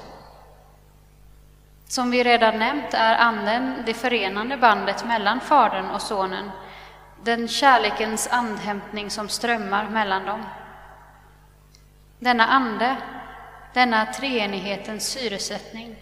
[1.89, 6.51] Som vi redan nämnt är Anden det förenande bandet mellan Fadern och Sonen,
[7.23, 10.45] den kärlekens andhämtning som strömmar mellan dem.
[12.19, 12.97] Denna Ande,
[13.75, 15.97] denna treenighetens syresättning,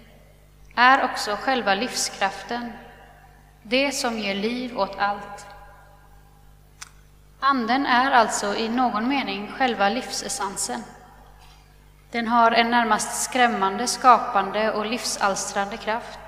[0.74, 2.72] är också själva livskraften
[3.68, 5.46] det som ger liv åt allt.
[7.40, 10.83] Anden är alltså i någon mening själva livsessensen.
[12.11, 16.18] Den har en närmast skrämmande, skapande och livsalstrande kraft.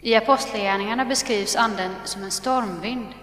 [0.00, 3.14] I Apostlagärningarna beskrivs Anden som en stormvind,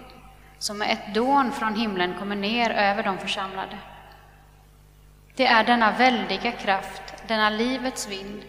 [0.58, 3.78] som med ett dån från himlen kommer ner över de församlade.
[5.36, 8.42] Det är denna väldiga kraft, denna livets vind,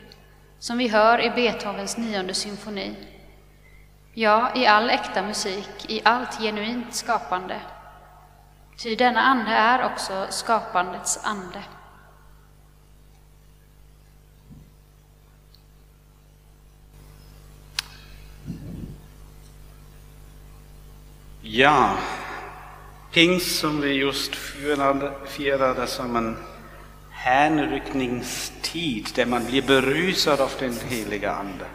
[0.60, 2.96] som vi hör i Beethovens nionde symfoni
[4.19, 7.62] Ja, i all äkta musik, i allt genuint skapande.
[8.77, 11.63] Ty denna ande är också skapandets ande.
[21.41, 21.97] Ja,
[23.11, 26.38] pingst som vi just firade, firade som en
[27.11, 31.65] hänryckningstid där man blir berusad av den heliga Ande.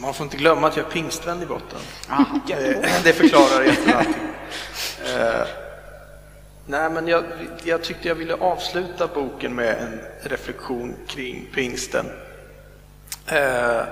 [0.00, 1.78] Man får inte glömma att jag är pingstvän i botten.
[2.08, 2.24] Ah,
[3.04, 4.28] det förklarar egentligen allting.
[5.06, 5.46] Eh,
[6.66, 7.24] nej, men jag,
[7.64, 12.06] jag, tyckte jag ville avsluta boken med en reflektion kring pingsten.
[13.26, 13.82] Eh,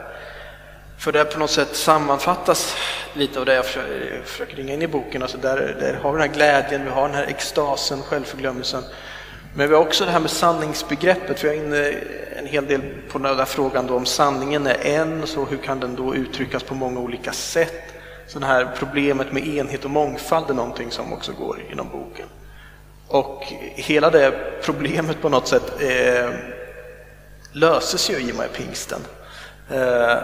[0.99, 2.77] för det på något sätt sammanfattas
[3.13, 5.23] lite av det jag försöker, försöker ringa in i boken.
[5.23, 8.83] Alltså där, där har vi den här glädjen, vi har den här extasen, självförglömmelsen.
[9.55, 11.95] Men vi har också det här med sanningsbegreppet, för jag är inne
[12.39, 12.81] en hel del
[13.11, 16.63] på den där frågan då om sanningen är en, så hur kan den då uttryckas
[16.63, 17.95] på många olika sätt?
[18.27, 22.27] Så det här problemet med enhet och mångfald är någonting som också går inom boken.
[23.09, 23.43] Och
[23.75, 26.31] hela det problemet på något sätt eh,
[27.53, 29.01] löses ju i och med pingsten.
[29.71, 30.17] Eh,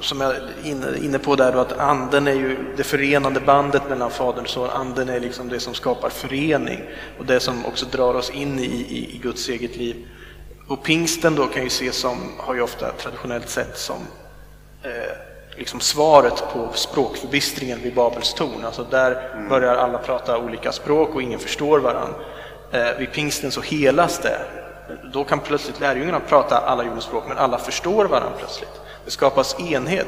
[0.00, 4.10] som jag är inne på där då, att anden är ju det förenande bandet mellan
[4.10, 4.70] Fadern och Sonen.
[4.70, 6.80] Anden är liksom det som skapar förening
[7.18, 9.96] och det som också drar oss in i, i, i Guds eget liv.
[10.68, 13.96] Och pingsten då kan ju ses som, har ju ofta traditionellt sett som
[14.82, 14.90] eh,
[15.56, 18.64] liksom svaret på språkförbistringen vid Babels torn.
[18.64, 19.48] Alltså där mm.
[19.48, 22.14] börjar alla prata olika språk och ingen förstår varandra.
[22.72, 24.40] Eh, vid pingsten så helas det.
[25.12, 28.80] Då kan plötsligt lärjungarna prata alla jordens språk, men alla förstår varandra plötsligt.
[29.04, 30.06] Det skapas enhet.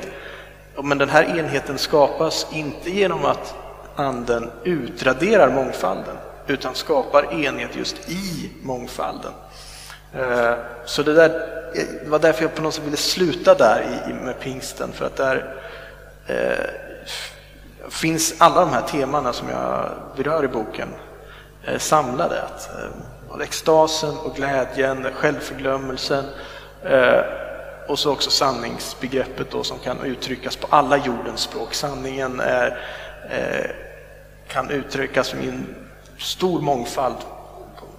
[0.83, 3.55] Men den här enheten skapas inte genom att
[3.97, 9.33] anden utraderar mångfalden, utan skapar enhet just i mångfalden.
[10.17, 10.55] Eh,
[10.85, 11.31] så det, där,
[11.75, 13.85] eh, det var därför jag på något sätt ville sluta där
[14.23, 15.55] med pingsten, för att där
[16.27, 16.67] eh,
[17.91, 20.89] finns alla de här temana som jag berör i boken
[21.79, 22.43] samlade.
[22.43, 22.71] Att,
[23.43, 26.25] extasen och glädjen, självförglömmelsen
[27.89, 31.75] och så också sanningsbegreppet då som kan uttryckas på alla jordens språk.
[31.75, 32.79] Sanningen är,
[34.49, 35.75] kan uttryckas i en
[36.19, 37.17] stor mångfald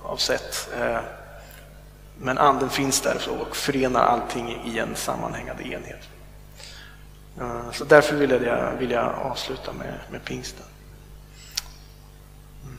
[0.04, 0.70] av sätt.
[2.18, 6.10] Men anden finns där och förenar allting i en sammanhängande enhet.
[7.40, 10.66] Eh, så därför vill jag, vill jag avsluta med, med pingsten.
[12.64, 12.78] Mm.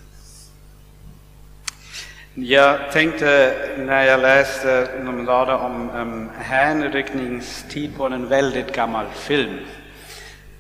[2.35, 9.59] Jag tänkte när jag läste några rader om um, hänryckningstid på en väldigt gammal film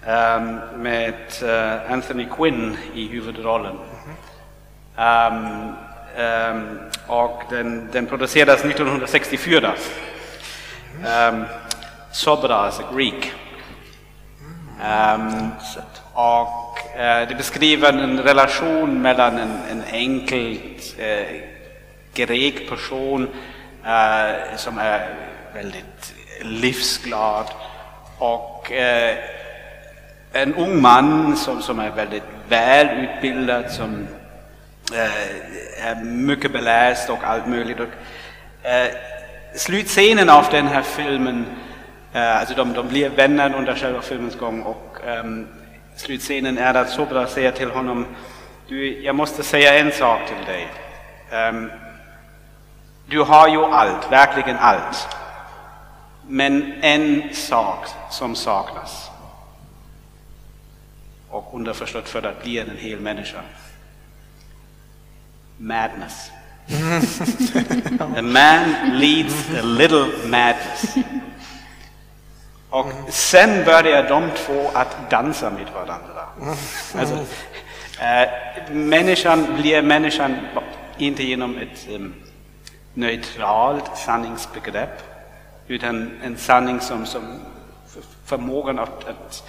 [0.07, 3.77] um, med uh, Anthony Quinn i huvudrollen.
[4.97, 5.72] Um,
[6.16, 9.74] Um, och den, den, producerades 1964.
[11.30, 11.44] Um,
[12.12, 13.32] Sobras, Greek.
[14.80, 15.50] Um,
[16.12, 20.58] och uh, det beskriver en relation mellan en, en enkel
[20.98, 21.40] uh,
[22.14, 23.22] grek person
[23.84, 25.14] uh, som är
[25.54, 27.46] väldigt livsglad
[28.18, 29.18] och uh,
[30.32, 34.06] en ung man som, som är väldigt välutbildad, som
[34.93, 37.80] Eh, är mycket beläst och allt möjligt.
[37.80, 37.89] Och,
[38.68, 38.89] eh,
[39.55, 41.47] slutscenen av den här filmen,
[42.12, 45.47] eh, alltså de, de blir vänner under själva filmens gång och ehm,
[45.97, 48.07] slutscenen är att Sobra säger till honom,
[48.68, 50.68] du, jag måste säga en sak till dig.
[51.30, 51.70] Ehm,
[53.07, 55.09] du har ju allt, verkligen allt.
[56.28, 59.11] Men en sak som saknas.
[61.28, 63.41] Och underförstått för att bli en hel människa
[65.59, 66.30] madness.
[68.16, 70.96] a man leads a little madness.
[72.70, 76.28] Och sen börjar de två att dansa med varandra.
[76.98, 77.14] Alltså,
[78.00, 80.36] äh, människan blir människan
[80.98, 82.14] inte genom ett um,
[82.94, 85.02] neutralt sanningsbegrepp,
[85.68, 87.22] utan en sanning som, som
[88.24, 89.48] förmågan att, att,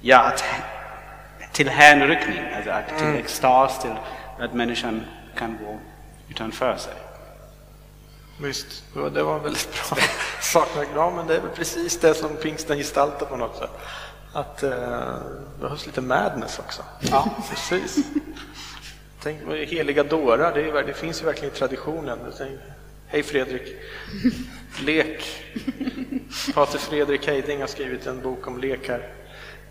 [0.00, 0.44] ja, att
[1.52, 3.18] till hänryckning, alltså att, till mm.
[3.18, 3.94] extas, till
[4.38, 5.04] att människan
[5.38, 5.78] kan gå
[6.28, 6.94] utanför sig.
[8.40, 8.84] Visst,
[9.14, 9.98] det var väldigt bra.
[10.94, 13.70] Ja, men det är väl precis det som pingsten gestaltar på något sätt.
[14.32, 16.82] Att eh, det behövs lite madness också.
[17.00, 17.98] Ja, precis.
[19.22, 22.18] Tänk på heliga dårar, det, är, det finns ju verkligen i traditionen.
[22.38, 22.60] Tänk,
[23.06, 23.76] Hej Fredrik!
[24.84, 25.24] Lek.
[26.54, 29.08] Pater Fredrik Heiding har skrivit en bok om lek här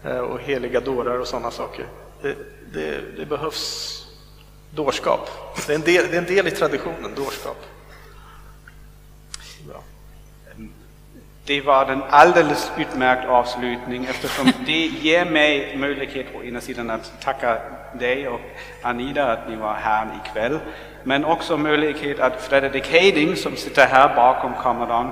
[0.03, 1.85] eh, och heliga dårar och sådana saker.
[2.21, 2.35] Det,
[2.73, 3.96] det, det behövs
[4.71, 5.29] Dårskap.
[5.67, 7.57] Det är en del, det är en del i traditionen, dårskap.
[9.67, 9.83] Bra.
[11.45, 17.21] Det var en alldeles utmärkt avslutning eftersom det ger mig möjlighet på ena sidan att
[17.21, 17.57] tacka
[17.99, 18.41] dig och
[18.81, 20.59] Anita att ni var här ikväll,
[21.03, 25.11] men också möjlighet att Fredrik Heding som sitter här bakom kameran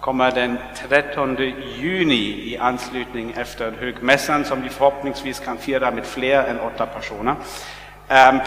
[0.00, 1.36] kommer den 13
[1.78, 7.34] juni i anslutning efter högmässan som vi förhoppningsvis kan fira med fler än åtta personer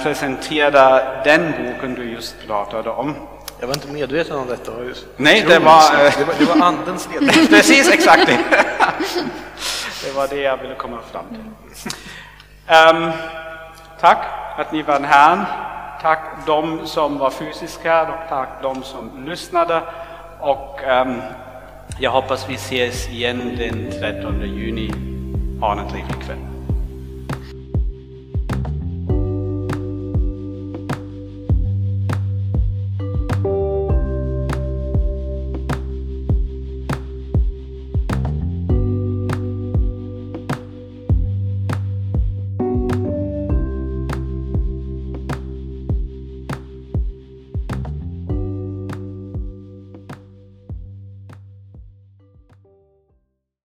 [0.03, 3.15] presentera den boken du just pratade om.
[3.59, 4.71] Jag var inte medveten om detta.
[5.17, 5.81] Nej, det var,
[6.17, 7.47] det var, det var andens ledning.
[7.49, 8.37] Precis, exakt det.
[10.05, 11.91] det var det jag ville komma fram till.
[12.75, 13.11] Um,
[13.99, 14.17] tack
[14.57, 15.45] att ni var här.
[16.01, 19.81] Tack de som var fysiska och tack de som lyssnade.
[20.39, 21.21] Och um,
[21.99, 24.91] jag hoppas vi ses igen den 13 juni.
[25.61, 26.54] Ha en trevlig kväll.